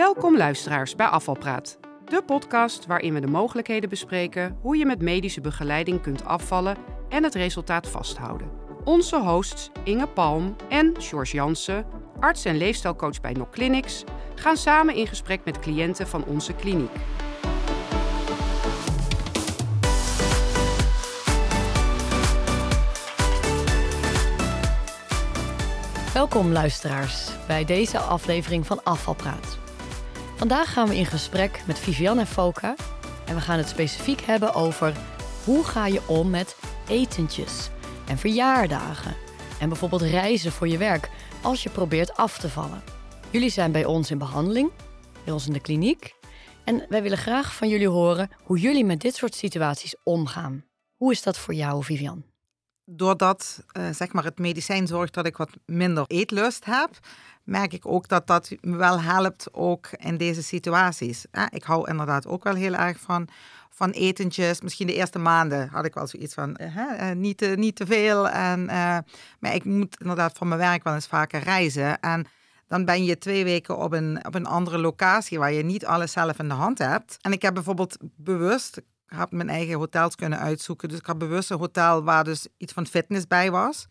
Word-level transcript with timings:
Welkom 0.00 0.36
luisteraars 0.36 0.94
bij 0.94 1.06
Afvalpraat. 1.06 1.78
De 2.04 2.22
podcast 2.22 2.86
waarin 2.86 3.14
we 3.14 3.20
de 3.20 3.26
mogelijkheden 3.26 3.88
bespreken 3.88 4.58
hoe 4.60 4.76
je 4.76 4.86
met 4.86 5.02
medische 5.02 5.40
begeleiding 5.40 6.00
kunt 6.00 6.24
afvallen 6.24 6.76
en 7.08 7.22
het 7.22 7.34
resultaat 7.34 7.88
vasthouden. 7.88 8.50
Onze 8.84 9.16
hosts 9.16 9.70
Inge 9.84 10.06
Palm 10.06 10.56
en 10.68 10.94
George 10.98 11.36
Jansen, 11.36 11.86
arts 12.20 12.44
en 12.44 12.56
leefstijlcoach 12.56 13.20
bij 13.20 13.32
NOC 13.32 13.50
Clinics, 13.52 14.04
gaan 14.34 14.56
samen 14.56 14.94
in 14.94 15.06
gesprek 15.06 15.44
met 15.44 15.58
cliënten 15.58 16.08
van 16.08 16.24
onze 16.24 16.54
kliniek. 16.54 16.96
Welkom 26.14 26.52
luisteraars 26.52 27.30
bij 27.46 27.64
deze 27.64 27.98
aflevering 27.98 28.66
van 28.66 28.82
Afvalpraat. 28.82 29.68
Vandaag 30.40 30.72
gaan 30.72 30.88
we 30.88 30.96
in 30.96 31.06
gesprek 31.06 31.62
met 31.66 31.78
Vivianne 31.78 32.20
en 32.20 32.26
Foka 32.26 32.74
en 33.26 33.34
we 33.34 33.40
gaan 33.40 33.58
het 33.58 33.68
specifiek 33.68 34.20
hebben 34.20 34.54
over 34.54 34.96
hoe 35.44 35.64
ga 35.64 35.86
je 35.86 36.00
om 36.06 36.30
met 36.30 36.56
etentjes 36.88 37.68
en 38.06 38.18
verjaardagen 38.18 39.16
en 39.60 39.68
bijvoorbeeld 39.68 40.02
reizen 40.02 40.52
voor 40.52 40.68
je 40.68 40.78
werk 40.78 41.10
als 41.42 41.62
je 41.62 41.70
probeert 41.70 42.16
af 42.16 42.38
te 42.38 42.48
vallen. 42.48 42.82
Jullie 43.30 43.50
zijn 43.50 43.72
bij 43.72 43.84
ons 43.84 44.10
in 44.10 44.18
behandeling, 44.18 44.70
bij 45.24 45.32
ons 45.32 45.46
in 45.46 45.52
de 45.52 45.60
kliniek 45.60 46.14
en 46.64 46.86
wij 46.88 47.02
willen 47.02 47.18
graag 47.18 47.54
van 47.54 47.68
jullie 47.68 47.88
horen 47.88 48.30
hoe 48.42 48.58
jullie 48.58 48.84
met 48.84 49.00
dit 49.00 49.14
soort 49.14 49.34
situaties 49.34 49.96
omgaan. 50.02 50.64
Hoe 50.96 51.12
is 51.12 51.22
dat 51.22 51.38
voor 51.38 51.54
jou, 51.54 51.84
Vivian? 51.84 52.29
Doordat 52.90 53.64
uh, 53.78 53.90
zeg 53.90 54.12
maar 54.12 54.24
het 54.24 54.38
medicijn 54.38 54.86
zorgt 54.86 55.14
dat 55.14 55.26
ik 55.26 55.36
wat 55.36 55.50
minder 55.66 56.04
eetlust 56.06 56.64
heb, 56.64 56.90
merk 57.44 57.72
ik 57.72 57.86
ook 57.86 58.08
dat 58.08 58.26
dat 58.26 58.52
me 58.60 58.76
wel 58.76 59.00
helpt 59.00 59.48
ook 59.52 59.88
in 59.96 60.16
deze 60.16 60.42
situaties. 60.42 61.24
ik 61.50 61.62
hou 61.62 61.90
inderdaad 61.90 62.26
ook 62.26 62.44
wel 62.44 62.54
heel 62.54 62.74
erg 62.74 63.00
van, 63.00 63.28
van 63.70 63.90
etentjes. 63.90 64.60
Misschien 64.60 64.86
de 64.86 64.94
eerste 64.94 65.18
maanden 65.18 65.68
had 65.68 65.84
ik 65.84 65.94
wel 65.94 66.06
zoiets 66.06 66.34
van 66.34 66.60
uh, 66.60 67.10
niet, 67.10 67.38
te, 67.38 67.46
niet 67.46 67.76
te 67.76 67.86
veel. 67.86 68.28
En, 68.28 68.64
maar 69.38 69.54
ik 69.54 69.64
moet 69.64 70.00
inderdaad 70.00 70.38
van 70.38 70.48
mijn 70.48 70.60
werk 70.60 70.84
wel 70.84 70.94
eens 70.94 71.06
vaker 71.06 71.42
reizen. 71.42 72.00
En 72.00 72.26
dan 72.70 72.84
ben 72.84 73.04
je 73.04 73.18
twee 73.18 73.44
weken 73.44 73.78
op 73.78 73.92
een, 73.92 74.26
op 74.26 74.34
een 74.34 74.46
andere 74.46 74.78
locatie 74.78 75.38
waar 75.38 75.52
je 75.52 75.62
niet 75.62 75.86
alles 75.86 76.12
zelf 76.12 76.38
in 76.38 76.48
de 76.48 76.54
hand 76.54 76.78
hebt. 76.78 77.16
En 77.20 77.32
ik 77.32 77.42
heb 77.42 77.54
bijvoorbeeld 77.54 77.96
bewust 78.16 78.80
heb 79.16 79.30
mijn 79.30 79.48
eigen 79.48 79.78
hotels 79.78 80.14
kunnen 80.14 80.38
uitzoeken. 80.38 80.88
Dus 80.88 80.98
ik 80.98 81.06
had 81.06 81.18
bewust 81.18 81.50
een 81.50 81.58
hotel 81.58 82.04
waar 82.04 82.24
dus 82.24 82.46
iets 82.56 82.72
van 82.72 82.86
fitness 82.86 83.26
bij 83.26 83.50
was. 83.50 83.86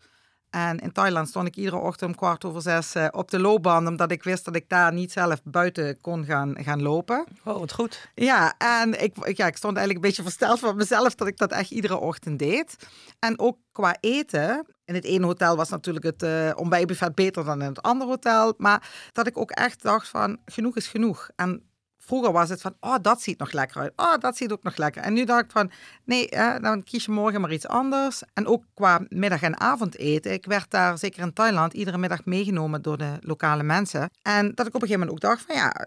En 0.50 0.78
in 0.78 0.92
Thailand 0.92 1.28
stond 1.28 1.46
ik 1.46 1.56
iedere 1.56 1.76
ochtend 1.76 2.10
om 2.10 2.16
kwart 2.16 2.44
over 2.44 2.62
zes 2.62 2.96
uh, 2.96 3.06
op 3.10 3.30
de 3.30 3.38
loopband, 3.38 3.88
omdat 3.88 4.10
ik 4.10 4.22
wist 4.22 4.44
dat 4.44 4.56
ik 4.56 4.68
daar 4.68 4.92
niet 4.92 5.12
zelf 5.12 5.40
buiten 5.44 6.00
kon 6.00 6.24
gaan, 6.24 6.54
gaan 6.58 6.82
lopen. 6.82 7.26
Oh, 7.44 7.58
wat 7.58 7.72
goed. 7.72 8.10
Ja, 8.14 8.54
en 8.58 9.02
ik, 9.02 9.36
ja, 9.36 9.46
ik 9.46 9.56
stond 9.56 9.76
eigenlijk 9.76 9.94
een 9.94 10.10
beetje 10.10 10.22
versteld 10.22 10.58
van 10.58 10.76
mezelf 10.76 11.14
dat 11.14 11.28
ik 11.28 11.36
dat 11.36 11.52
echt 11.52 11.70
iedere 11.70 11.96
ochtend 11.96 12.38
deed. 12.38 12.76
En 13.18 13.38
ook 13.38 13.58
qua 13.72 13.96
eten. 14.00 14.66
In 14.84 14.94
het 14.94 15.04
ene 15.04 15.26
hotel 15.26 15.56
was 15.56 15.68
natuurlijk 15.68 16.04
het 16.04 16.22
uh, 16.22 16.50
ontbijtbuffet 16.54 17.14
beter 17.14 17.44
dan 17.44 17.62
in 17.62 17.68
het 17.68 17.82
andere 17.82 18.10
hotel. 18.10 18.54
Maar 18.56 18.90
dat 19.12 19.26
ik 19.26 19.38
ook 19.38 19.50
echt 19.50 19.82
dacht 19.82 20.08
van, 20.08 20.38
genoeg 20.44 20.76
is 20.76 20.86
genoeg. 20.86 21.30
En 21.36 21.69
Vroeger 22.02 22.32
was 22.32 22.48
het 22.48 22.60
van, 22.60 22.76
oh, 22.80 22.96
dat 23.02 23.22
ziet 23.22 23.38
nog 23.38 23.52
lekker 23.52 23.80
uit. 23.80 23.92
Oh, 23.96 24.18
dat 24.18 24.36
ziet 24.36 24.52
ook 24.52 24.62
nog 24.62 24.76
lekker. 24.76 25.02
En 25.02 25.12
nu 25.12 25.24
dacht 25.24 25.44
ik 25.44 25.50
van, 25.50 25.70
nee, 26.04 26.28
dan 26.60 26.82
kies 26.82 27.04
je 27.04 27.10
morgen 27.10 27.40
maar 27.40 27.52
iets 27.52 27.66
anders. 27.66 28.22
En 28.34 28.46
ook 28.46 28.64
qua 28.74 29.00
middag- 29.08 29.42
en 29.42 29.60
avondeten. 29.60 30.32
Ik 30.32 30.44
werd 30.44 30.70
daar, 30.70 30.98
zeker 30.98 31.22
in 31.22 31.32
Thailand, 31.32 31.72
iedere 31.72 31.98
middag 31.98 32.24
meegenomen 32.24 32.82
door 32.82 32.98
de 32.98 33.16
lokale 33.20 33.62
mensen. 33.62 34.10
En 34.22 34.54
dat 34.54 34.66
ik 34.66 34.74
op 34.74 34.82
een 34.82 34.88
gegeven 34.88 35.06
moment 35.06 35.10
ook 35.10 35.30
dacht 35.30 35.44
van, 35.46 35.54
ja, 35.54 35.86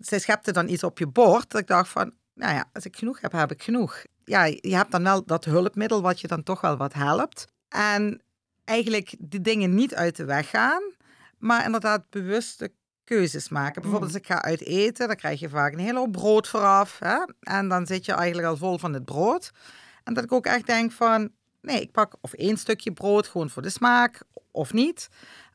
zij 0.00 0.18
schepte 0.18 0.52
dan 0.52 0.68
iets 0.68 0.84
op 0.84 0.98
je 0.98 1.06
bord. 1.06 1.50
Dat 1.50 1.60
ik 1.60 1.66
dacht 1.66 1.88
van, 1.88 2.12
nou 2.34 2.54
ja, 2.54 2.64
als 2.72 2.84
ik 2.84 2.96
genoeg 2.96 3.20
heb, 3.20 3.32
heb 3.32 3.50
ik 3.50 3.62
genoeg. 3.62 4.02
Ja, 4.24 4.44
je 4.44 4.76
hebt 4.76 4.90
dan 4.90 5.02
wel 5.02 5.24
dat 5.24 5.44
hulpmiddel 5.44 6.02
wat 6.02 6.20
je 6.20 6.26
dan 6.26 6.42
toch 6.42 6.60
wel 6.60 6.76
wat 6.76 6.92
helpt. 6.92 7.46
En 7.68 8.22
eigenlijk 8.64 9.14
die 9.18 9.40
dingen 9.40 9.74
niet 9.74 9.94
uit 9.94 10.16
de 10.16 10.24
weg 10.24 10.50
gaan, 10.50 10.82
maar 11.38 11.64
inderdaad 11.64 12.10
bewust 12.10 12.68
keuzes 13.10 13.48
maken. 13.48 13.82
Bijvoorbeeld 13.82 14.12
als 14.12 14.20
ik 14.20 14.26
ga 14.26 14.42
uit 14.42 14.64
eten, 14.64 15.06
dan 15.06 15.16
krijg 15.16 15.40
je 15.40 15.48
vaak 15.48 15.72
een 15.72 15.78
hele 15.78 15.98
hoop 15.98 16.12
brood 16.12 16.48
vooraf. 16.48 16.98
Hè? 16.98 17.16
En 17.40 17.68
dan 17.68 17.86
zit 17.86 18.04
je 18.04 18.12
eigenlijk 18.12 18.48
al 18.48 18.56
vol 18.56 18.78
van 18.78 18.92
het 18.94 19.04
brood. 19.04 19.52
En 20.04 20.14
dat 20.14 20.24
ik 20.24 20.32
ook 20.32 20.46
echt 20.46 20.66
denk 20.66 20.92
van, 20.92 21.30
nee, 21.60 21.80
ik 21.80 21.92
pak 21.92 22.14
of 22.20 22.32
één 22.32 22.56
stukje 22.56 22.92
brood 22.92 23.28
gewoon 23.28 23.50
voor 23.50 23.62
de 23.62 23.70
smaak, 23.70 24.22
of 24.50 24.72
niet. 24.72 25.08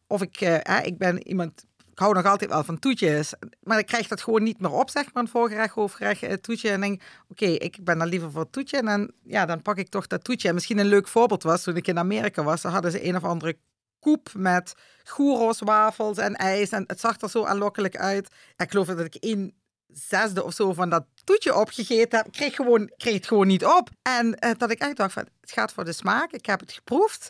Of 0.07 0.21
ik, 0.21 0.41
uh, 0.41 0.85
ik 0.85 0.97
ben 0.97 1.27
iemand, 1.27 1.65
ik 1.91 1.99
hou 1.99 2.13
nog 2.13 2.25
altijd 2.25 2.49
wel 2.49 2.63
van 2.63 2.79
toetjes, 2.79 3.33
maar 3.63 3.79
ik 3.79 3.85
krijg 3.85 4.07
dat 4.07 4.21
gewoon 4.21 4.43
niet 4.43 4.59
meer 4.59 4.71
op, 4.71 4.89
zeg 4.89 5.13
maar, 5.13 5.23
een 5.23 5.29
voorgerecht, 5.29 5.73
hoofdgerecht, 5.73 6.23
uh, 6.23 6.33
toetje. 6.33 6.69
En 6.69 6.81
denk, 6.81 7.01
oké, 7.29 7.45
ik 7.45 7.77
ben 7.83 7.97
dan 7.97 8.07
liever 8.07 8.31
voor 8.31 8.41
het 8.41 8.51
toetje. 8.51 8.77
En 8.77 8.85
dan, 8.85 9.11
ja, 9.23 9.45
dan 9.45 9.61
pak 9.61 9.77
ik 9.77 9.89
toch 9.89 10.07
dat 10.07 10.23
toetje. 10.23 10.47
En 10.47 10.53
misschien 10.53 10.77
een 10.77 10.85
leuk 10.85 11.07
voorbeeld 11.07 11.43
was, 11.43 11.63
toen 11.63 11.75
ik 11.75 11.87
in 11.87 11.99
Amerika 11.99 12.43
was, 12.43 12.61
dan 12.61 12.71
hadden 12.71 12.91
ze 12.91 13.07
een 13.07 13.15
of 13.15 13.23
andere 13.23 13.57
koep 14.05 14.29
met 14.33 14.73
churros, 15.03 15.59
wafels 15.59 16.17
en 16.17 16.35
ijs. 16.35 16.69
En 16.69 16.83
het 16.87 16.99
zag 16.99 17.21
er 17.21 17.29
zo 17.29 17.45
aanlokkelijk 17.45 17.97
uit. 17.97 18.27
Ik 18.57 18.71
geloof 18.71 18.87
dat 18.87 18.99
ik 18.99 19.15
één 19.15 19.53
zesde 19.87 20.43
of 20.43 20.53
zo 20.53 20.73
van 20.73 20.89
dat 20.89 21.05
toetje 21.23 21.55
opgegeten 21.55 22.17
heb. 22.17 22.27
Ik 22.27 22.31
kreeg, 22.31 22.55
gewoon, 22.55 22.91
kreeg 22.97 23.13
het 23.13 23.27
gewoon 23.27 23.47
niet 23.47 23.65
op. 23.65 23.89
En 24.01 24.37
uh, 24.39 24.51
dat 24.57 24.71
ik 24.71 24.79
echt 24.79 24.97
dacht 24.97 25.13
van, 25.13 25.27
het 25.41 25.51
gaat 25.51 25.73
voor 25.73 25.85
de 25.85 25.93
smaak. 25.93 26.31
Ik 26.31 26.45
heb 26.45 26.59
het 26.59 26.71
geproefd. 26.71 27.25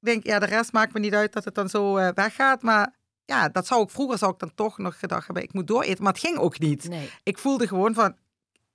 Ik 0.00 0.08
denk, 0.08 0.24
ja, 0.26 0.38
de 0.38 0.46
rest 0.46 0.72
maakt 0.72 0.92
me 0.92 1.00
niet 1.00 1.14
uit 1.14 1.32
dat 1.32 1.44
het 1.44 1.54
dan 1.54 1.68
zo 1.68 1.98
uh, 1.98 2.08
weggaat. 2.14 2.62
Maar 2.62 2.94
ja, 3.24 3.48
dat 3.48 3.66
zou 3.66 3.82
ik 3.82 3.90
vroeger 3.90 4.18
zou 4.18 4.32
ik 4.32 4.38
dan 4.38 4.54
toch 4.54 4.78
nog 4.78 4.98
gedacht 4.98 5.26
hebben, 5.26 5.44
ik 5.44 5.52
moet 5.52 5.66
dooreten. 5.66 6.04
Maar 6.04 6.12
het 6.12 6.22
ging 6.22 6.38
ook 6.38 6.58
niet. 6.58 6.88
Nee. 6.88 7.10
Ik 7.22 7.38
voelde 7.38 7.66
gewoon 7.66 7.94
van, 7.94 8.16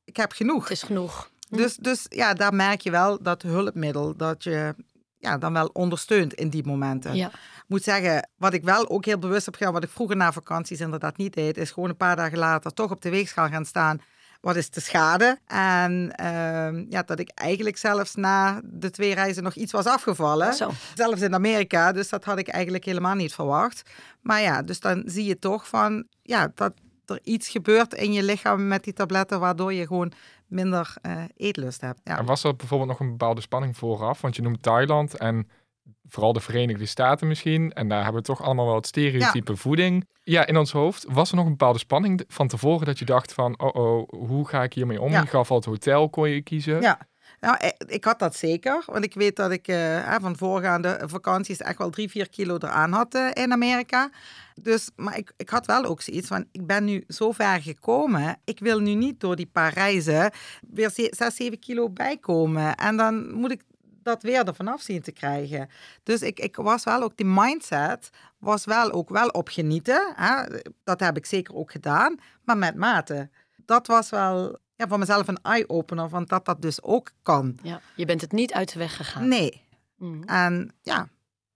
ik 0.03 0.17
heb 0.17 0.31
genoeg. 0.31 0.63
Het 0.63 0.71
is 0.71 0.83
genoeg. 0.83 1.29
Dus, 1.49 1.75
dus 1.75 2.05
ja, 2.09 2.33
daar 2.33 2.53
merk 2.53 2.81
je 2.81 2.91
wel 2.91 3.21
dat 3.21 3.41
hulpmiddel, 3.41 4.15
dat 4.15 4.43
je 4.43 4.75
ja, 5.19 5.37
dan 5.37 5.53
wel 5.53 5.69
ondersteunt 5.73 6.33
in 6.33 6.49
die 6.49 6.65
momenten. 6.65 7.15
Ja. 7.15 7.31
moet 7.67 7.83
zeggen, 7.83 8.29
wat 8.37 8.53
ik 8.53 8.63
wel 8.63 8.89
ook 8.89 9.05
heel 9.05 9.19
bewust 9.19 9.45
heb 9.45 9.55
gedaan, 9.55 9.73
wat 9.73 9.83
ik 9.83 9.89
vroeger 9.89 10.15
na 10.15 10.31
vakanties 10.31 10.79
inderdaad 10.79 11.17
niet 11.17 11.33
deed, 11.33 11.57
is 11.57 11.71
gewoon 11.71 11.89
een 11.89 11.97
paar 11.97 12.15
dagen 12.15 12.37
later 12.37 12.73
toch 12.73 12.91
op 12.91 13.01
de 13.01 13.09
weegschaal 13.09 13.47
gaan 13.47 13.65
staan. 13.65 14.01
Wat 14.41 14.55
is 14.55 14.69
de 14.69 14.81
schade? 14.81 15.39
En 15.45 16.13
uh, 16.21 16.89
ja, 16.89 17.03
dat 17.05 17.19
ik 17.19 17.29
eigenlijk 17.33 17.77
zelfs 17.77 18.15
na 18.15 18.61
de 18.63 18.89
twee 18.89 19.13
reizen 19.13 19.43
nog 19.43 19.55
iets 19.55 19.71
was 19.71 19.85
afgevallen. 19.85 20.53
Zo. 20.53 20.71
Zelfs 20.95 21.21
in 21.21 21.33
Amerika, 21.33 21.91
dus 21.91 22.09
dat 22.09 22.23
had 22.23 22.37
ik 22.37 22.47
eigenlijk 22.47 22.85
helemaal 22.85 23.15
niet 23.15 23.33
verwacht. 23.33 23.81
Maar 24.21 24.41
ja, 24.41 24.61
dus 24.61 24.79
dan 24.79 25.03
zie 25.05 25.25
je 25.25 25.39
toch 25.39 25.67
van, 25.67 26.07
ja, 26.21 26.51
dat 26.55 26.73
er 27.05 27.19
iets 27.23 27.49
gebeurt 27.49 27.93
in 27.93 28.13
je 28.13 28.23
lichaam 28.23 28.67
met 28.67 28.83
die 28.83 28.93
tabletten, 28.93 29.39
waardoor 29.39 29.73
je 29.73 29.87
gewoon 29.87 30.11
minder 30.47 30.93
uh, 31.05 31.23
eetlust 31.35 31.81
hebt. 31.81 31.99
Ja. 32.03 32.17
En 32.17 32.25
was 32.25 32.43
er 32.43 32.55
bijvoorbeeld 32.55 32.89
nog 32.89 32.99
een 32.99 33.09
bepaalde 33.09 33.41
spanning 33.41 33.77
vooraf? 33.77 34.21
Want 34.21 34.35
je 34.35 34.41
noemt 34.41 34.61
Thailand 34.61 35.17
en 35.17 35.49
vooral 36.05 36.33
de 36.33 36.39
Verenigde 36.39 36.85
Staten 36.85 37.27
misschien. 37.27 37.73
En 37.73 37.87
daar 37.87 38.03
hebben 38.03 38.21
we 38.21 38.27
toch 38.27 38.41
allemaal 38.41 38.65
wel 38.65 38.75
het 38.75 38.87
stereotype 38.87 39.55
voeding. 39.55 40.07
Ja, 40.23 40.45
in 40.45 40.57
ons 40.57 40.71
hoofd. 40.71 41.05
Was 41.09 41.29
er 41.29 41.35
nog 41.35 41.45
een 41.45 41.51
bepaalde 41.51 41.79
spanning 41.79 42.23
van 42.27 42.47
tevoren 42.47 42.85
dat 42.85 42.99
je 42.99 43.05
dacht 43.05 43.33
van... 43.33 43.59
oh 43.59 43.75
oh, 43.75 44.09
hoe 44.09 44.47
ga 44.47 44.63
ik 44.63 44.73
hiermee 44.73 45.01
om? 45.01 45.11
Ja. 45.11 45.25
Al 45.31 45.55
het 45.55 45.65
hotel, 45.65 46.09
kon 46.09 46.29
je 46.29 46.41
kiezen. 46.41 46.81
Ja. 46.81 46.99
Nou, 47.39 47.57
ik 47.87 48.03
had 48.03 48.19
dat 48.19 48.35
zeker. 48.35 48.83
Want 48.85 49.03
ik 49.03 49.13
weet 49.13 49.35
dat 49.35 49.51
ik 49.51 49.67
uh, 49.67 50.15
van 50.21 50.37
voorgaande 50.37 51.01
vakanties 51.05 51.57
echt 51.57 51.77
wel 51.77 51.89
drie, 51.89 52.09
vier 52.09 52.29
kilo 52.29 52.55
eraan 52.55 52.91
had 52.91 53.15
uh, 53.15 53.29
in 53.33 53.51
Amerika. 53.51 54.09
Dus, 54.61 54.89
maar 54.95 55.17
ik, 55.17 55.33
ik 55.37 55.49
had 55.49 55.65
wel 55.65 55.83
ook 55.85 56.01
zoiets 56.01 56.27
van, 56.27 56.45
ik 56.51 56.65
ben 56.65 56.83
nu 56.83 57.03
zo 57.07 57.31
ver 57.31 57.61
gekomen. 57.61 58.37
Ik 58.43 58.59
wil 58.59 58.79
nu 58.79 58.93
niet 58.93 59.19
door 59.19 59.35
die 59.35 59.49
paar 59.51 59.73
reizen 59.73 60.31
weer 60.67 60.91
zes, 60.91 61.35
zeven 61.35 61.59
kilo 61.59 61.89
bijkomen. 61.89 62.75
En 62.75 62.97
dan 62.97 63.33
moet 63.33 63.51
ik 63.51 63.61
dat 64.03 64.21
weer 64.21 64.47
ervan 64.47 64.67
af 64.67 64.81
zien 64.81 65.01
te 65.01 65.11
krijgen. 65.11 65.69
Dus 66.03 66.21
ik, 66.21 66.39
ik 66.39 66.55
was 66.55 66.83
wel 66.83 67.01
ook, 67.01 67.17
die 67.17 67.25
mindset 67.25 68.09
was 68.39 68.65
wel 68.65 68.91
ook 68.91 69.09
wel 69.09 69.27
op 69.27 69.49
genieten. 69.49 70.13
Hè? 70.15 70.43
Dat 70.83 70.99
heb 70.99 71.17
ik 71.17 71.25
zeker 71.25 71.55
ook 71.55 71.71
gedaan, 71.71 72.19
maar 72.43 72.57
met 72.57 72.75
mate. 72.75 73.29
Dat 73.65 73.87
was 73.87 74.09
wel 74.09 74.57
ja, 74.77 74.87
voor 74.87 74.99
mezelf 74.99 75.27
een 75.27 75.39
eye-opener, 75.41 76.09
want 76.09 76.29
dat 76.29 76.45
dat 76.45 76.61
dus 76.61 76.81
ook 76.81 77.11
kan. 77.23 77.59
Ja, 77.63 77.81
je 77.95 78.05
bent 78.05 78.21
het 78.21 78.31
niet 78.31 78.53
uit 78.53 78.73
de 78.73 78.79
weg 78.79 78.95
gegaan. 78.95 79.27
Nee. 79.27 79.61
Mm. 79.97 80.23
En 80.23 80.71
ja, 80.81 81.07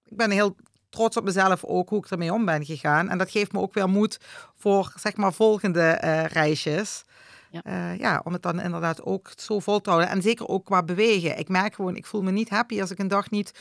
ik 0.06 0.18
ben 0.18 0.32
heel 0.32 0.56
trots 0.90 1.18
op 1.18 1.24
mezelf 1.24 1.64
ook 1.64 1.90
hoe 1.90 2.00
ik 2.00 2.12
ermee 2.12 2.34
om 2.34 2.46
ben 2.46 2.66
gegaan. 2.66 3.10
En 3.10 3.18
dat 3.18 3.32
geeft 3.32 3.52
me 3.52 3.60
ook 3.60 3.74
weer 3.74 3.90
moed 3.90 4.20
voor, 4.56 4.94
zeg 4.96 5.16
maar, 5.16 5.34
volgende 5.34 6.02
uh, 6.04 6.26
reisjes. 6.26 7.04
Ja. 7.52 7.62
Uh, 7.66 7.98
ja, 7.98 8.22
om 8.24 8.34
het 8.34 8.42
dan 8.42 8.62
inderdaad 8.62 9.04
ook 9.04 9.32
zo 9.36 9.60
vol 9.60 9.82
te 9.82 9.90
houden. 9.90 10.12
En 10.12 10.22
zeker 10.22 10.48
ook 10.48 10.66
qua 10.66 10.84
bewegen. 10.84 11.38
Ik 11.38 11.50
merk 11.50 11.74
gewoon, 11.74 11.96
ik 11.96 12.06
voel 12.06 12.22
me 12.22 12.32
niet 12.32 12.50
happy 12.50 12.82
als 12.82 12.92
ik 12.92 13.00
een 13.00 13.08
dag 13.08 13.30
niet 13.30 13.52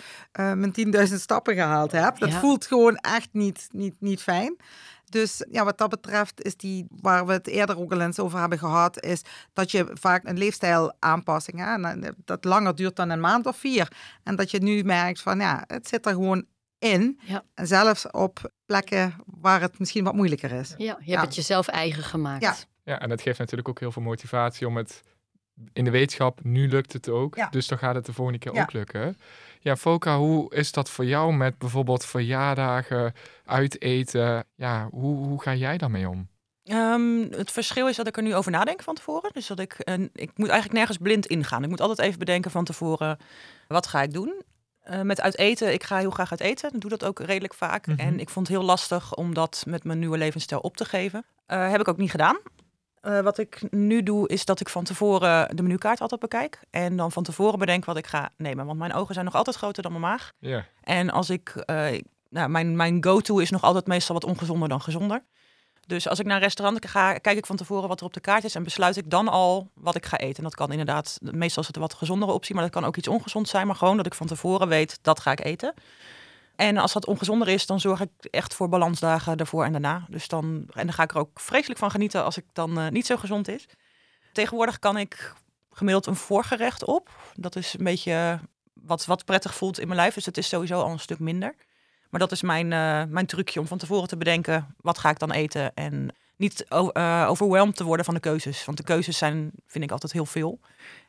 uh, 0.40 0.52
mijn 0.52 0.74
10.000 1.08 1.14
stappen 1.14 1.54
gehaald 1.54 1.92
heb. 1.92 2.18
Dat 2.18 2.30
ja. 2.30 2.38
voelt 2.38 2.66
gewoon 2.66 2.96
echt 2.96 3.28
niet, 3.32 3.68
niet, 3.72 3.94
niet 3.98 4.22
fijn. 4.22 4.56
Dus 5.04 5.44
ja, 5.50 5.64
wat 5.64 5.78
dat 5.78 5.88
betreft 5.88 6.42
is 6.42 6.56
die, 6.56 6.86
waar 7.00 7.26
we 7.26 7.32
het 7.32 7.46
eerder 7.46 7.78
ook 7.78 7.92
al 7.92 8.00
eens 8.00 8.18
over 8.18 8.38
hebben 8.38 8.58
gehad, 8.58 9.02
is 9.02 9.22
dat 9.52 9.70
je 9.70 9.90
vaak 9.92 10.28
een 10.28 10.38
leefstijlaanpassing, 10.38 11.58
hè, 11.58 11.96
dat 12.24 12.44
langer 12.44 12.74
duurt 12.74 12.96
dan 12.96 13.10
een 13.10 13.20
maand 13.20 13.46
of 13.46 13.56
vier. 13.56 13.92
En 14.22 14.36
dat 14.36 14.50
je 14.50 14.58
nu 14.58 14.82
merkt 14.82 15.20
van 15.20 15.38
ja, 15.38 15.64
het 15.66 15.88
zit 15.88 16.06
er 16.06 16.12
gewoon 16.12 16.44
in. 16.80 17.20
Ja. 17.24 17.42
En 17.54 17.66
zelfs 17.66 18.10
op 18.10 18.50
plekken 18.66 19.14
waar 19.26 19.60
het 19.60 19.78
misschien 19.78 20.04
wat 20.04 20.14
moeilijker 20.14 20.52
is. 20.52 20.68
Ja, 20.68 20.76
je 20.78 20.84
hebt 20.92 21.04
Ja. 21.06 21.20
het 21.20 21.34
jezelf 21.34 21.68
eigen 21.68 22.02
gemaakt. 22.02 22.42
Ja. 22.42 22.54
Ja, 22.84 23.00
en 23.00 23.08
dat 23.08 23.20
geeft 23.22 23.38
natuurlijk 23.38 23.68
ook 23.68 23.80
heel 23.80 23.92
veel 23.92 24.02
motivatie 24.02 24.66
om 24.66 24.76
het 24.76 25.02
in 25.72 25.84
de 25.84 25.90
wetenschap, 25.90 26.44
nu 26.44 26.68
lukt 26.68 26.92
het 26.92 27.08
ook. 27.08 27.36
Ja. 27.36 27.48
Dus 27.50 27.66
dan 27.66 27.78
gaat 27.78 27.94
het 27.94 28.06
de 28.06 28.12
volgende 28.12 28.38
keer 28.40 28.54
Ja. 28.54 28.62
ook 28.62 28.72
lukken. 28.72 29.18
Ja, 29.60 29.76
Foka, 29.76 30.16
hoe 30.18 30.54
is 30.54 30.72
dat 30.72 30.90
voor 30.90 31.04
jou 31.04 31.32
met 31.32 31.58
bijvoorbeeld 31.58 32.04
verjaardagen, 32.04 33.12
uiteten? 33.44 34.44
Ja, 34.54 34.88
hoe, 34.90 35.26
hoe 35.26 35.42
ga 35.42 35.54
jij 35.54 35.76
daarmee 35.78 36.08
om? 36.08 36.28
Ehm, 36.64 37.20
het 37.30 37.50
verschil 37.50 37.88
is 37.88 37.96
dat 37.96 38.06
ik 38.06 38.16
er 38.16 38.22
nu 38.22 38.34
over 38.34 38.50
nadenk 38.50 38.82
van 38.82 38.94
tevoren. 38.94 39.30
Dus 39.32 39.46
dat 39.46 39.58
ik, 39.58 39.74
een, 39.78 40.10
ik 40.12 40.30
moet 40.34 40.48
eigenlijk 40.48 40.78
nergens 40.78 40.98
blind 40.98 41.26
ingaan. 41.26 41.62
Ik 41.62 41.68
moet 41.68 41.80
altijd 41.80 41.98
even 42.06 42.18
bedenken 42.18 42.50
van 42.50 42.64
tevoren, 42.64 43.18
wat 43.68 43.86
ga 43.86 44.02
ik 44.02 44.12
doen? 44.12 44.42
Eh, 44.90 45.00
met 45.00 45.20
uit 45.20 45.38
eten, 45.38 45.72
ik 45.72 45.84
ga 45.84 45.98
heel 45.98 46.10
graag 46.10 46.30
uit 46.30 46.40
eten. 46.40 46.70
Ik 46.74 46.80
doe 46.80 46.90
dat 46.90 47.04
ook 47.04 47.18
redelijk 47.18 47.54
vaak. 47.54 47.86
Mhm. 47.86 47.98
En 47.98 48.20
ik 48.20 48.28
vond 48.28 48.48
het 48.48 48.56
heel 48.56 48.66
lastig 48.66 49.14
om 49.14 49.34
dat 49.34 49.64
met 49.66 49.84
mijn 49.84 49.98
nieuwe 49.98 50.18
levensstijl 50.18 50.60
op 50.60 50.76
te 50.76 50.84
geven. 50.84 51.24
Eh, 51.46 51.70
heb 51.70 51.80
ik 51.80 51.88
ook 51.88 51.96
niet 51.96 52.10
gedaan. 52.10 52.38
Eh, 53.00 53.20
wat 53.20 53.38
ik 53.38 53.62
nu 53.70 54.02
doe, 54.02 54.28
is 54.28 54.44
dat 54.44 54.60
ik 54.60 54.68
van 54.68 54.84
tevoren 54.84 55.56
de 55.56 55.62
menukaart 55.62 56.00
altijd 56.00 56.20
bekijk. 56.20 56.60
En 56.70 56.96
dan 56.96 57.12
van 57.12 57.22
tevoren 57.22 57.58
bedenk 57.58 57.84
wat 57.84 57.96
ik 57.96 58.06
ga 58.06 58.30
nemen. 58.36 58.66
Want 58.66 58.78
mijn 58.78 58.92
ogen 58.92 59.14
zijn 59.14 59.26
nog 59.26 59.34
altijd 59.34 59.56
groter 59.56 59.82
dan 59.82 59.92
mijn 59.92 60.04
maag. 60.04 60.32
Ja, 60.38 60.64
En 60.82 61.10
als 61.10 61.30
ik, 61.30 61.54
nou, 62.28 62.48
mijn, 62.48 62.76
mijn 62.76 63.04
go-to 63.04 63.38
is 63.38 63.50
nog 63.50 63.62
altijd 63.62 63.86
meestal 63.86 64.14
wat 64.14 64.24
ongezonder 64.24 64.68
dan 64.68 64.80
gezonder. 64.80 65.22
Dus 65.86 66.08
als 66.08 66.18
ik 66.18 66.26
naar 66.26 66.36
een 66.36 66.42
restaurant 66.42 66.88
ga, 66.88 67.18
kijk 67.18 67.38
ik 67.38 67.46
van 67.46 67.56
tevoren 67.56 67.88
wat 67.88 68.00
er 68.00 68.06
op 68.06 68.14
de 68.14 68.20
kaart 68.20 68.44
is 68.44 68.54
en 68.54 68.62
besluit 68.62 68.96
ik 68.96 69.10
dan 69.10 69.28
al 69.28 69.70
wat 69.74 69.94
ik 69.94 70.06
ga 70.06 70.16
eten. 70.16 70.36
En 70.36 70.42
dat 70.42 70.54
kan 70.54 70.70
inderdaad, 70.70 71.18
meestal 71.20 71.62
is 71.62 71.66
het 71.66 71.76
een 71.76 71.82
wat 71.82 71.94
gezondere 71.94 72.32
optie, 72.32 72.54
maar 72.54 72.64
dat 72.64 72.72
kan 72.72 72.84
ook 72.84 72.96
iets 72.96 73.08
ongezond 73.08 73.48
zijn. 73.48 73.66
Maar 73.66 73.76
gewoon 73.76 73.96
dat 73.96 74.06
ik 74.06 74.14
van 74.14 74.26
tevoren 74.26 74.68
weet, 74.68 74.98
dat 75.02 75.20
ga 75.20 75.32
ik 75.32 75.44
eten. 75.44 75.74
En 76.56 76.76
als 76.76 76.92
dat 76.92 77.06
ongezonder 77.06 77.48
is, 77.48 77.66
dan 77.66 77.80
zorg 77.80 78.00
ik 78.00 78.10
echt 78.20 78.54
voor 78.54 78.68
balansdagen 78.68 79.36
daarvoor 79.36 79.64
en 79.64 79.72
daarna. 79.72 80.06
Dus 80.08 80.28
dan, 80.28 80.64
en 80.72 80.86
dan 80.86 80.92
ga 80.92 81.02
ik 81.02 81.10
er 81.10 81.18
ook 81.18 81.40
vreselijk 81.40 81.78
van 81.78 81.90
genieten 81.90 82.24
als 82.24 82.36
ik 82.36 82.44
dan 82.52 82.78
eh, 82.78 82.88
niet 82.88 83.06
zo 83.06 83.16
gezond 83.16 83.48
is. 83.48 83.66
Tegenwoordig 84.32 84.78
kan 84.78 84.96
ik 84.96 85.34
gemiddeld 85.70 86.06
een 86.06 86.16
voorgerecht 86.16 86.84
op. 86.84 87.10
Dat 87.34 87.56
is 87.56 87.74
een 87.78 87.84
beetje 87.84 88.40
wat, 88.72 89.06
wat 89.06 89.24
prettig 89.24 89.54
voelt 89.54 89.78
in 89.78 89.86
mijn 89.86 90.00
lijf. 90.00 90.14
Dus 90.14 90.26
het 90.26 90.38
is 90.38 90.48
sowieso 90.48 90.80
al 90.80 90.90
een 90.90 90.98
stuk 90.98 91.18
minder. 91.18 91.54
Maar 92.10 92.20
dat 92.20 92.32
is 92.32 92.42
mijn, 92.42 92.72
eh, 92.72 93.02
mijn 93.08 93.26
trucje 93.26 93.60
om 93.60 93.66
van 93.66 93.78
tevoren 93.78 94.08
te 94.08 94.16
bedenken, 94.16 94.74
wat 94.80 94.98
ga 94.98 95.10
ik 95.10 95.18
dan 95.18 95.30
eten? 95.32 95.74
En 95.74 96.14
niet 96.36 96.66
o- 96.68 96.88
eh, 96.88 97.26
overwhelmed 97.28 97.76
te 97.76 97.84
worden 97.84 98.04
van 98.04 98.14
de 98.14 98.20
keuzes. 98.20 98.64
Want 98.64 98.76
de 98.78 98.84
keuzes 98.84 99.18
zijn, 99.18 99.50
vind 99.66 99.84
ik, 99.84 99.90
altijd 99.90 100.12
heel 100.12 100.26
veel. 100.26 100.60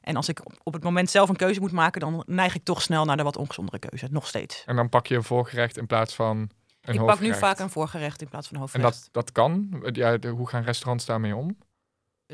En 0.01 0.15
als 0.15 0.29
ik 0.29 0.41
op- 0.63 0.73
het 0.73 0.83
moment 0.83 1.09
zelf 1.09 1.29
een 1.29 1.35
keuze 1.35 1.59
moet 1.59 1.71
maken, 1.71 2.01
dan 2.01 2.23
neig 2.27 2.55
ik 2.55 2.63
toch 2.63 2.81
snel 2.81 3.05
naar 3.05 3.17
de 3.17 3.23
wat 3.23 3.37
ongezondere 3.37 3.79
keuze. 3.79 4.07
Nog 4.11 4.27
steeds. 4.27 4.63
en 4.65 4.75
dan 4.75 4.89
pak 4.89 5.07
je 5.07 5.15
een 5.15 5.23
voorgerecht 5.23 5.77
in 5.77 5.87
plaats 5.87 6.15
van 6.15 6.37
een 6.37 6.47
ik 6.81 6.85
pak 6.85 6.95
nu 6.95 6.99
hoofdgerecht. 6.99 7.39
vaak 7.39 7.59
een 7.59 7.69
voorgerecht 7.69 8.21
in 8.21 8.27
plaats 8.29 8.47
van 8.47 8.55
een 8.57 8.61
En 8.63 8.67
hoofdgerecht. 8.81 9.09
dat, 9.11 9.23
dat 9.25 9.31
kan? 9.31 9.81
Ja, 9.91 10.17
de- 10.17 10.27
hoe 10.27 10.47
gaan 10.47 10.63
restaurants 10.63 11.05
daarmee 11.05 11.35
om? 11.35 11.57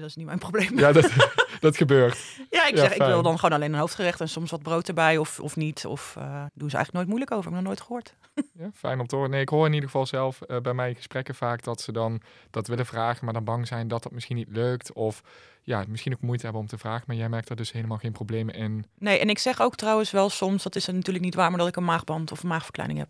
Dat 0.01 0.09
is 0.09 0.15
niet 0.15 0.25
mijn 0.25 0.39
probleem. 0.47 0.79
Ja, 0.79 0.91
dat, 0.91 1.11
dat 1.59 1.77
gebeurt. 1.77 2.17
Ja, 2.49 2.67
ik 2.67 2.75
Ja, 2.75 2.81
zeg, 2.81 2.93
ik 2.93 3.01
wil 3.01 3.21
dan 3.21 3.39
gewoon 3.39 3.55
alleen 3.55 3.73
een 3.73 3.79
hoofdgerecht 3.79 4.21
en 4.21 4.29
soms 4.29 4.51
wat 4.51 4.61
brood 4.61 4.87
erbij 4.87 5.17
of, 5.17 5.39
of 5.39 5.55
niet. 5.55 5.85
Of 5.85 6.15
eh, 6.17 6.23
doen 6.53 6.69
ze 6.69 6.75
eigenlijk 6.75 6.93
nooit 6.93 7.07
moeilijk 7.07 7.31
over. 7.31 7.43
Ik 7.49 7.55
heb 7.55 7.59
nog 7.59 7.67
nooit 7.67 7.81
gehoord. 7.81 8.15
Ja, 8.59 8.69
fijn 8.75 8.99
om 8.99 9.07
te 9.07 9.15
horen. 9.15 9.31
Nee, 9.31 9.41
ik 9.41 9.49
hoor 9.49 9.65
in 9.65 9.73
ieder 9.73 9.89
geval 9.89 10.05
zelf 10.05 10.41
eh, 10.41 10.59
bij 10.59 10.73
mij 10.73 10.95
gesprekken 10.95 11.35
vaak 11.35 11.63
dat 11.63 11.81
ze 11.81 11.91
dan 11.91 12.21
dat 12.51 12.67
willen 12.67 12.85
vragen, 12.85 13.25
maar 13.25 13.33
dan 13.33 13.43
bang 13.43 13.67
zijn 13.67 13.87
dat 13.87 14.03
dat 14.03 14.11
misschien 14.11 14.35
niet 14.35 14.47
lukt. 14.51 14.93
Of 14.93 15.21
ja, 15.63 15.83
misschien 15.87 16.13
ook 16.13 16.21
moeite 16.21 16.43
hebben 16.43 16.61
om 16.61 16.67
te 16.67 16.77
vragen. 16.77 17.03
Maar 17.07 17.15
jij 17.15 17.29
merkt 17.29 17.47
daar 17.47 17.57
dus 17.57 17.71
helemaal 17.71 17.97
geen 17.97 18.11
problemen 18.11 18.53
in. 18.55 18.85
Nee, 18.97 19.19
en 19.19 19.29
ik 19.29 19.39
zeg 19.39 19.61
ook 19.61 19.75
trouwens 19.75 20.11
wel 20.11 20.29
soms, 20.29 20.63
dat 20.63 20.75
is 20.75 20.85
natuurlijk 20.85 21.25
niet 21.25 21.35
waar, 21.35 21.49
maar 21.49 21.59
dat 21.59 21.67
ik 21.67 21.75
een 21.75 21.83
maagband 21.83 22.31
of 22.31 22.41
een 22.43 22.49
maagverkleining 22.49 22.99
heb. 22.99 23.09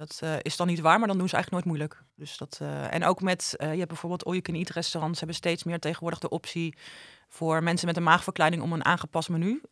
Dat 0.00 0.18
eh, 0.22 0.34
is 0.42 0.56
dan 0.56 0.66
niet 0.66 0.80
waar, 0.80 0.98
maar 0.98 1.08
dan 1.08 1.18
doen 1.18 1.28
ze 1.28 1.34
eigenlijk 1.34 1.64
nooit 1.64 1.78
moeilijk. 1.78 2.04
Dus 2.14 2.36
dat, 2.36 2.58
eh, 2.62 2.94
en 2.94 3.04
ook 3.04 3.22
met, 3.22 3.54
eh, 3.56 3.70
je 3.72 3.76
hebt 3.76 3.88
bijvoorbeeld 3.88 4.24
all 4.24 4.32
you 4.32 4.42
can 4.42 4.54
eat 4.54 4.68
restaurants 4.68 5.18
hebben 5.18 5.36
steeds 5.36 5.64
meer 5.64 5.78
tegenwoordig 5.78 6.18
de 6.18 6.28
optie 6.28 6.76
voor 7.28 7.62
mensen 7.62 7.86
met 7.86 7.96
een 7.96 8.02
maagverkleining 8.02 8.62
om 8.62 8.72
een 8.72 8.84
aangepast 8.84 9.28
menu. 9.28 9.62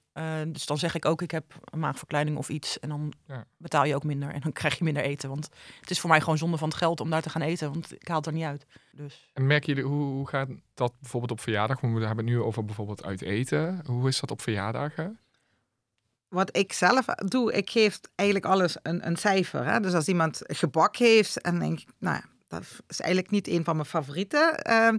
Dus 0.49 0.67
dan 0.67 0.79
zeg 0.79 0.95
ik 0.95 1.05
ook, 1.05 1.23
ik 1.23 1.31
heb 1.31 1.45
een 1.65 1.79
maagverkleining 1.79 2.37
of 2.37 2.49
iets. 2.49 2.79
En 2.79 2.89
dan 2.89 3.13
Ja. 3.27 3.45
betaal 3.57 3.85
je 3.85 3.95
ook 3.95 4.05
minder 4.05 4.31
en 4.31 4.41
dan 4.41 4.53
krijg 4.61 4.79
je 4.79 4.85
minder 4.85 5.03
eten. 5.03 5.29
Want 5.29 5.49
het 5.81 5.91
is 5.91 6.01
voor 6.01 6.11
mij 6.11 6.21
gewoon 6.21 6.39
zonde 6.39 6.57
van 6.57 6.69
het 6.69 6.77
geld 6.77 7.01
om 7.01 7.11
daar 7.11 7.23
te 7.23 7.31
gaan 7.31 7.43
eten, 7.43 7.71
want 7.73 7.93
ik 7.93 8.09
haal 8.09 8.17
het 8.17 8.27
er 8.27 8.33
niet 8.33 8.45
uit. 8.45 8.67
Dus. 8.93 9.31
En 9.33 9.47
merken 9.47 9.75
jullie, 9.75 9.91
hoe, 9.91 10.03
hoe 10.05 10.29
gaat 10.29 10.49
dat 10.75 10.93
bijvoorbeeld 11.01 11.33
op 11.33 11.41
verjaardag? 11.41 11.81
We 11.81 11.87
hebben 11.89 12.17
het 12.17 12.25
nu 12.25 12.41
over 12.41 12.65
bijvoorbeeld 12.65 13.05
uit 13.05 13.23
eten. 13.23 13.83
Hoe 13.87 14.09
is 14.09 14.21
dat 14.21 14.31
op 14.31 14.41
verjaardagen? 14.41 15.19
Wat 16.29 16.57
ik 16.57 16.73
zelf 16.73 17.05
doe, 17.05 17.53
ik 17.53 17.71
geef 17.71 18.01
eigenlijk 18.15 18.49
alles 18.49 18.77
een, 18.83 19.07
een 19.07 19.17
cijfer. 19.17 19.65
Hè? 19.65 19.81
Dus 19.81 19.95
als 19.95 20.09
iemand 20.09 20.41
gebak 20.47 20.97
heeft 20.97 21.41
en 21.41 21.59
denk 21.59 21.81
ik, 21.81 21.89
nou 21.99 22.17
ja, 22.17 22.25
dat 22.49 22.63
is 22.89 23.01
eigenlijk 23.01 23.31
niet 23.33 23.49
een 23.49 23.65
van 23.65 23.77
mijn 23.77 23.89
favorieten. 23.89 24.63
ehm, 24.63 24.99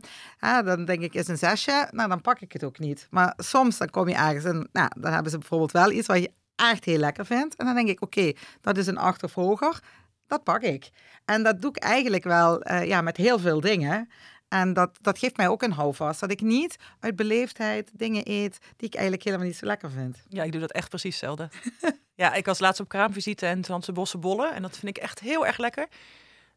dan 0.66 0.86
denk 0.86 1.02
ik, 1.02 1.14
is 1.14 1.28
een 1.28 1.38
zesje. 1.38 1.88
Nou, 1.92 2.10
dan 2.10 2.22
pak 2.22 2.40
ik 2.40 2.52
het 2.54 2.64
ook 2.64 2.80
niet. 2.80 3.08
Maar 3.10 3.34
soms 3.38 3.78
dan 3.78 3.90
kom 3.90 4.08
je 4.08 4.16
ergens 4.16 4.46
en 4.46 4.70
nou, 4.72 4.90
dan 5.00 5.14
hebben 5.14 5.31
ze 5.31 5.38
bijvoorbeeld 5.38 5.72
wel 5.72 5.92
iets 5.92 6.08
wat 6.08 6.20
je 6.20 6.31
echt 6.56 6.86
heel 6.86 6.98
lekker 6.98 7.26
vindt. 7.26 7.56
En 7.56 7.66
dan 7.66 7.75
denk 7.75 7.88
ik, 7.88 8.02
oké, 8.02 8.32
dat 8.62 8.78
is 8.78 8.88
een 8.88 8.98
acht 8.98 9.24
of 9.24 9.34
hoger. 9.34 9.80
Dat 10.28 10.44
pak 10.44 10.62
ik. 10.62 10.90
En 11.25 11.44
dat 11.44 11.62
doe 11.62 11.70
ik 11.70 11.78
eigenlijk 11.78 12.24
wel 12.24 12.62
eh, 12.62 12.86
ja, 12.86 13.02
met 13.02 13.18
heel 13.18 13.40
veel 13.40 13.60
dingen. 13.60 14.10
En 14.50 14.74
dat, 14.74 14.98
dat 15.01 15.19
geeft 15.19 15.38
mij 15.38 15.48
ook 15.48 15.62
een 15.62 15.72
houvast. 15.72 16.19
Dat 16.19 16.31
ik 16.31 16.42
niet 16.42 16.75
uit 17.00 17.16
beleefdheid 17.16 17.92
dingen 17.94 18.22
eet 18.25 18.60
die 18.78 18.88
ik 18.88 18.94
eigenlijk 18.94 19.24
helemaal 19.24 19.46
niet 19.46 19.56
zo 19.57 19.66
lekker 19.66 19.92
vind. 19.92 20.18
Ja, 20.30 20.44
ik 20.44 20.51
doe 20.51 20.62
dat 20.62 20.72
echt 20.72 20.90
precies 20.90 21.10
hetzelfde. 21.19 21.50
ja, 22.16 22.34
ik 22.34 22.46
was 22.46 22.60
laatst 22.60 22.81
op 22.81 22.88
kraamvisite 22.88 23.46
en 23.46 23.62
toen 23.62 23.75
had 23.75 23.86
ze 23.86 23.92
bosse 23.92 24.18
bollen. 24.18 24.54
En 24.54 24.62
dat 24.62 24.78
vind 24.78 24.98
ik 24.98 25.04
echt 25.04 25.19
heel 25.19 25.46
erg 25.46 25.57
lekker. 25.57 25.88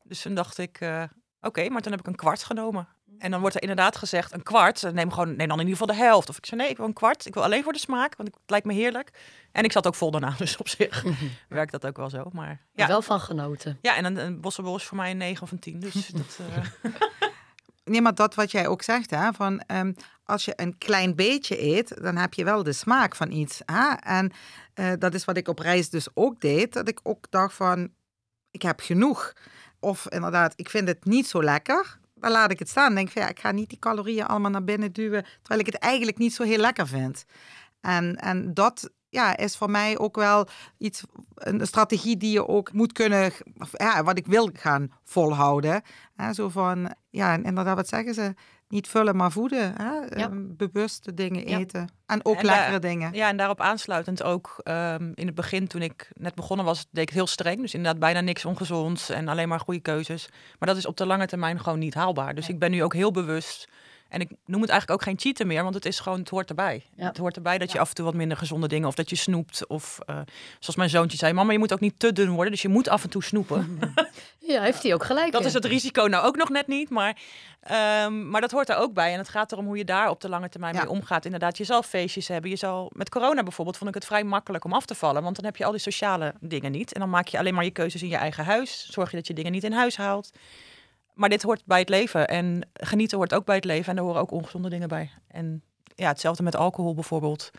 Dus 0.02 0.22
toen 0.22 0.34
dacht 0.34 0.58
ik, 0.58 0.76
eh, 0.80 1.02
oké, 1.40 1.68
maar 1.68 1.80
toen 1.82 1.92
heb 1.92 2.00
ik 2.00 2.06
een 2.06 2.14
kwart 2.14 2.44
genomen. 2.44 2.88
En 3.18 3.30
dan 3.30 3.40
wordt 3.40 3.54
er 3.54 3.60
inderdaad 3.60 3.96
gezegd, 3.96 4.32
een 4.32 4.42
kwart, 4.42 4.92
neem, 4.92 5.10
gewoon, 5.12 5.36
neem 5.36 5.48
dan 5.48 5.60
in 5.60 5.66
ieder 5.66 5.78
geval 5.78 5.96
de 5.96 6.02
helft. 6.02 6.28
Of 6.28 6.36
ik 6.36 6.46
zei, 6.46 6.60
nee, 6.60 6.70
ik 6.70 6.76
wil 6.76 6.86
een 6.86 6.92
kwart. 6.92 7.26
Ik 7.26 7.34
wil 7.34 7.42
alleen 7.42 7.62
voor 7.62 7.72
de 7.72 7.78
smaak, 7.78 8.16
want 8.16 8.28
het 8.28 8.50
lijkt 8.50 8.66
me 8.66 8.72
heerlijk. 8.72 9.10
En 9.52 9.64
ik 9.64 9.72
zat 9.72 9.86
ook 9.86 9.94
vol 9.94 10.10
daarna, 10.10 10.34
dus 10.38 10.56
op 10.62 10.68
zich 10.68 11.04
werkt 11.48 11.72
dat 11.72 11.86
ook 11.86 11.96
wel 11.96 12.10
zo. 12.10 12.28
Maar 12.32 12.60
ja, 12.72 12.86
Wel 12.86 13.02
van 13.02 13.20
genoten. 13.20 13.78
ja 13.80 13.96
en 13.96 14.04
een, 14.04 14.16
een 14.16 14.40
bossenbol 14.40 14.76
is 14.76 14.84
voor 14.84 14.96
mij 14.96 15.10
een 15.10 15.16
9 15.16 15.42
of 15.42 15.50
een 15.50 15.58
10. 15.58 15.80
Dus 15.80 16.06
dat, 16.22 16.38
eh, 16.82 16.90
Nee, 17.84 18.00
maar 18.00 18.14
dat 18.14 18.34
wat 18.34 18.50
jij 18.50 18.66
ook 18.66 18.82
zegt, 18.82 19.10
hè, 19.10 19.32
van 19.32 19.60
ehm, 19.60 19.92
als 20.24 20.44
je 20.44 20.52
een 20.56 20.78
klein 20.78 21.14
beetje 21.14 21.62
eet, 21.62 22.02
dan 22.02 22.16
heb 22.16 22.34
je 22.34 22.44
wel 22.44 22.62
de 22.62 22.72
smaak 22.72 23.16
van 23.16 23.30
iets. 23.30 23.60
Hè? 23.64 23.94
En 23.94 24.32
eh, 24.74 24.92
dat 24.98 25.14
is 25.14 25.24
wat 25.24 25.36
ik 25.36 25.48
op 25.48 25.58
reis 25.58 25.90
dus 25.90 26.08
ook 26.14 26.40
deed, 26.40 26.72
dat 26.72 26.88
ik 26.88 27.00
ook 27.02 27.30
dacht 27.30 27.54
van, 27.54 27.90
ik 28.50 28.62
heb 28.62 28.80
genoeg. 28.80 29.32
Of 29.80 30.08
inderdaad, 30.08 30.52
ik 30.56 30.68
vind 30.68 30.88
het 30.88 31.04
niet 31.04 31.26
zo 31.26 31.42
lekker, 31.42 31.98
dan 32.14 32.30
laat 32.30 32.50
ik 32.50 32.58
het 32.58 32.68
staan. 32.68 32.94
Denk 32.94 33.10
van, 33.10 33.22
ja, 33.22 33.28
ik 33.28 33.40
ga 33.40 33.50
niet 33.50 33.68
die 33.68 33.78
calorieën 33.78 34.26
allemaal 34.26 34.50
naar 34.50 34.64
binnen 34.64 34.92
duwen, 34.92 35.24
terwijl 35.42 35.60
ik 35.60 35.72
het 35.72 35.82
eigenlijk 35.82 36.18
niet 36.18 36.34
zo 36.34 36.42
heel 36.42 36.58
lekker 36.58 36.86
vind. 36.86 37.24
En, 37.80 38.16
en 38.16 38.54
dat 38.54 38.90
ja, 39.12 39.36
is 39.36 39.56
voor 39.56 39.70
mij 39.70 39.98
ook 39.98 40.16
wel 40.16 40.46
iets, 40.78 41.02
een 41.34 41.66
strategie 41.66 42.16
die 42.16 42.32
je 42.32 42.48
ook 42.48 42.72
moet 42.72 42.92
kunnen, 42.92 43.32
ja, 43.72 44.02
wat 44.04 44.18
ik 44.18 44.26
wil 44.26 44.50
gaan 44.52 44.92
volhouden. 45.04 45.82
Hè, 46.16 46.32
zo 46.32 46.48
van, 46.48 46.94
ja, 47.10 47.32
en 47.32 47.44
inderdaad, 47.44 47.76
wat 47.76 47.88
zeggen 47.88 48.14
ze? 48.14 48.34
Niet 48.68 48.88
vullen, 48.88 49.16
maar 49.16 49.32
voeden. 49.32 49.74
Hè? 49.82 50.00
Ehm, 50.06 50.42
bewuste 50.56 51.14
dingen 51.14 51.48
Ja. 51.48 51.58
eten. 51.58 51.88
En 52.06 52.24
ook 52.24 52.36
En 52.36 52.46
daar- 52.46 52.56
lekkere 52.56 52.78
dingen. 52.78 53.12
Ja, 53.12 53.28
en 53.28 53.36
daarop 53.36 53.60
aansluitend 53.60 54.22
ook 54.22 54.56
ehm, 54.62 55.12
in 55.14 55.26
het 55.26 55.34
begin 55.34 55.66
toen 55.66 55.82
ik 55.82 56.10
net 56.14 56.34
begonnen 56.34 56.66
was, 56.66 56.78
deed 56.90 57.02
ik 57.02 57.08
het 57.08 57.18
heel 57.18 57.26
streng. 57.26 57.60
Dus 57.60 57.74
inderdaad 57.74 58.00
bijna 58.00 58.20
niks 58.20 58.44
ongezonds 58.44 59.08
en 59.10 59.28
alleen 59.28 59.48
maar 59.48 59.60
goede 59.60 59.80
keuzes. 59.80 60.28
Maar 60.58 60.68
dat 60.68 60.76
is 60.78 60.86
op 60.86 60.96
de 60.96 61.06
lange 61.06 61.26
termijn 61.26 61.60
gewoon 61.60 61.78
niet 61.78 61.94
haalbaar. 61.94 62.34
Dus 62.34 62.48
ik 62.48 62.58
ben 62.58 62.70
nu 62.70 62.82
ook 62.82 62.94
heel 62.94 63.10
bewust. 63.10 63.68
En 64.12 64.20
ik 64.20 64.30
noem 64.46 64.60
het 64.60 64.70
eigenlijk 64.70 65.00
ook 65.00 65.06
geen 65.06 65.18
cheaten 65.18 65.46
meer, 65.46 65.62
want 65.62 65.74
het 65.74 65.84
is 65.84 66.00
gewoon, 66.00 66.18
het 66.18 66.28
hoort 66.28 66.48
erbij. 66.48 66.82
Ja. 66.96 67.06
Het 67.06 67.16
hoort 67.16 67.36
erbij 67.36 67.58
dat 67.58 67.72
je 67.72 67.78
af 67.78 67.88
en 67.88 67.94
toe 67.94 68.04
wat 68.04 68.14
minder 68.14 68.36
gezonde 68.36 68.68
dingen 68.68 68.88
of 68.88 68.94
dat 68.94 69.10
je 69.10 69.16
snoept. 69.16 69.66
Of 69.66 69.98
eh, 70.06 70.16
zoals 70.58 70.76
mijn 70.76 70.90
zoontje 70.90 71.18
zei, 71.18 71.32
mama, 71.32 71.52
je 71.52 71.58
moet 71.58 71.72
ook 71.72 71.80
niet 71.80 71.98
te 71.98 72.12
dun 72.12 72.30
worden, 72.30 72.52
dus 72.52 72.62
je 72.62 72.68
moet 72.68 72.88
af 72.88 73.02
en 73.02 73.10
toe 73.10 73.22
snoepen. 73.22 73.78
Ja, 74.46 74.62
heeft 74.62 74.82
hij 74.82 74.94
ook 74.94 75.04
gelijk. 75.04 75.32
Dat 75.32 75.40
in. 75.40 75.46
is 75.46 75.52
het 75.52 75.64
risico 75.64 76.06
nou 76.06 76.26
ook 76.26 76.36
nog 76.36 76.48
net 76.48 76.66
niet, 76.66 76.90
maar, 76.90 77.16
ehm, 77.60 78.28
maar 78.30 78.40
dat 78.40 78.50
hoort 78.50 78.68
er 78.68 78.76
ook 78.76 78.92
bij. 78.92 79.12
En 79.12 79.18
het 79.18 79.28
gaat 79.28 79.52
erom 79.52 79.66
hoe 79.66 79.76
je 79.76 79.84
daar 79.84 80.10
op 80.10 80.20
de 80.20 80.28
lange 80.28 80.48
termijn 80.48 80.74
Ja. 80.74 80.80
mee 80.80 80.90
omgaat. 80.90 81.24
Inderdaad, 81.24 81.56
je 81.56 81.64
zal 81.64 81.82
feestjes 81.82 82.28
hebben. 82.28 82.50
Je 82.50 82.56
zal, 82.56 82.90
met 82.94 83.08
corona 83.08 83.42
bijvoorbeeld 83.42 83.76
vond 83.76 83.88
ik 83.88 83.94
het 83.94 84.04
vrij 84.04 84.24
makkelijk 84.24 84.64
om 84.64 84.72
af 84.72 84.86
te 84.86 84.94
vallen. 84.94 85.22
Want 85.22 85.36
dan 85.36 85.44
heb 85.44 85.56
je 85.56 85.64
al 85.64 85.70
die 85.70 85.80
sociale 85.80 86.34
dingen 86.40 86.72
niet. 86.72 86.92
En 86.92 87.00
dan 87.00 87.10
maak 87.10 87.26
je 87.28 87.38
alleen 87.38 87.54
maar 87.54 87.64
je 87.64 87.70
keuzes 87.70 88.02
in 88.02 88.08
je 88.08 88.16
eigen 88.16 88.44
huis. 88.44 88.86
Zorg 88.90 89.10
je 89.10 89.16
dat 89.16 89.26
je 89.26 89.34
dingen 89.34 89.52
niet 89.52 89.64
in 89.64 89.72
huis 89.72 89.96
haalt. 89.96 90.30
Maar 91.22 91.30
dit 91.30 91.42
hoort 91.42 91.62
bij 91.64 91.78
het 91.78 91.88
leven. 91.88 92.28
En 92.28 92.68
genieten 92.72 93.16
hoort 93.16 93.34
ook 93.34 93.44
bij 93.44 93.54
het 93.54 93.64
leven. 93.64 93.92
En 93.92 93.98
er 93.98 94.02
horen 94.02 94.20
ook 94.20 94.30
ongezonde 94.30 94.68
dingen 94.68 94.88
bij. 94.88 95.10
En 95.28 95.62
ja, 95.94 96.08
hetzelfde 96.08 96.42
met 96.42 96.56
alcohol 96.56 96.94
bijvoorbeeld. 96.94 97.50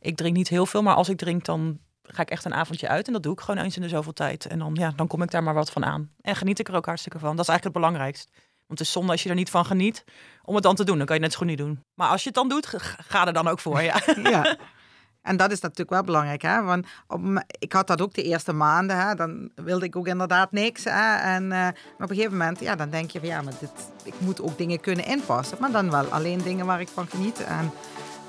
Ik 0.00 0.16
drink 0.16 0.36
niet 0.36 0.48
heel 0.48 0.66
veel, 0.66 0.82
maar 0.82 0.94
als 0.94 1.08
ik 1.08 1.16
drink 1.16 1.44
dan 1.44 1.78
ga 2.02 2.22
ik 2.22 2.30
echt 2.30 2.44
een 2.44 2.54
avondje 2.54 2.88
uit. 2.88 3.06
En 3.06 3.12
dat 3.12 3.22
doe 3.22 3.32
ik 3.32 3.40
gewoon 3.40 3.64
eens 3.64 3.76
in 3.76 3.82
de 3.82 3.88
zoveel 3.88 4.12
tijd. 4.12 4.46
En 4.46 4.58
dan, 4.58 4.74
ja, 4.74 4.92
dan 4.96 5.06
kom 5.06 5.22
ik 5.22 5.30
daar 5.30 5.42
maar 5.42 5.54
wat 5.54 5.70
van 5.70 5.84
aan. 5.84 6.10
En 6.20 6.36
geniet 6.36 6.58
ik 6.58 6.68
er 6.68 6.74
ook 6.74 6.86
hartstikke 6.86 7.18
van. 7.18 7.36
Dat 7.36 7.44
is 7.44 7.50
eigenlijk 7.50 7.76
het 7.76 7.84
belangrijkst. 7.84 8.30
Want 8.66 8.78
het 8.78 8.80
is 8.80 8.92
zonde 8.92 9.12
als 9.12 9.22
je 9.22 9.28
er 9.28 9.34
niet 9.34 9.50
van 9.50 9.64
geniet 9.64 10.04
om 10.42 10.54
het 10.54 10.62
dan 10.62 10.74
te 10.74 10.84
doen. 10.84 10.96
Dan 10.96 11.06
kan 11.06 11.16
je 11.16 11.22
het 11.22 11.30
net 11.30 11.32
zo 11.32 11.38
goed 11.38 11.56
niet 11.56 11.66
doen. 11.66 11.84
Maar 11.94 12.08
als 12.08 12.22
je 12.22 12.26
het 12.28 12.36
dan 12.36 12.48
doet, 12.48 12.66
ga 13.12 13.26
er 13.26 13.32
dan 13.32 13.48
ook 13.48 13.60
voor. 13.60 13.82
Ja. 13.82 14.00
Ja. 14.22 14.56
En 15.22 15.36
dat 15.36 15.52
is 15.52 15.60
natuurlijk 15.60 15.90
wel 15.90 16.02
belangrijk. 16.02 16.42
Hè? 16.42 16.62
Want 16.62 16.86
op, 17.06 17.20
ik 17.58 17.72
had 17.72 17.86
dat 17.86 18.00
ook 18.00 18.14
de 18.14 18.22
eerste 18.22 18.52
maanden. 18.52 18.98
Hè? 18.98 19.14
Dan 19.14 19.50
wilde 19.54 19.84
ik 19.84 19.96
ook 19.96 20.06
inderdaad 20.06 20.52
niks. 20.52 20.84
Hè? 20.84 21.16
En 21.16 21.50
uh, 21.50 21.66
op 21.94 22.10
een 22.10 22.16
gegeven 22.16 22.36
moment, 22.36 22.60
ja, 22.60 22.76
dan 22.76 22.90
denk 22.90 23.10
je 23.10 23.18
van 23.18 23.28
ja, 23.28 23.42
maar 23.42 23.52
dit, 23.60 23.70
ik 24.04 24.14
moet 24.18 24.42
ook 24.42 24.58
dingen 24.58 24.80
kunnen 24.80 25.06
inpassen. 25.06 25.56
Maar 25.60 25.70
dan 25.70 25.90
wel 25.90 26.04
alleen 26.04 26.42
dingen 26.42 26.66
waar 26.66 26.80
ik 26.80 26.88
van 26.88 27.06
geniet. 27.06 27.44
En 27.44 27.72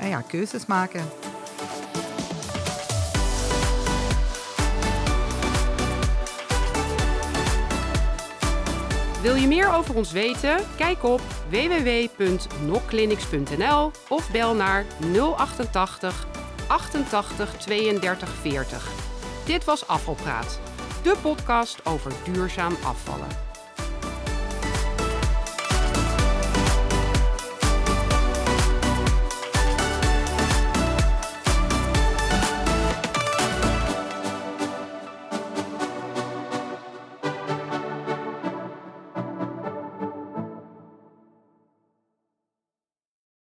ja, 0.10 0.22
keuzes 0.22 0.66
maken. 0.66 1.02
Wil 9.22 9.36
je 9.36 9.48
meer 9.48 9.74
over 9.74 9.96
ons 9.96 10.12
weten? 10.12 10.60
Kijk 10.78 11.04
op 11.04 11.22
www.nokclinics.nl 11.50 13.92
of 14.10 14.32
bel 14.32 14.56
naar 14.56 14.86
088 15.38 16.33
88 16.74 17.60
32 17.60 18.30
40. 18.30 18.92
Dit 19.46 19.64
was 19.64 19.88
Afvalpraat, 19.88 20.60
de 21.04 21.16
podcast 21.22 21.86
over 21.86 22.12
duurzaam 22.24 22.76
afvallen. 22.84 23.53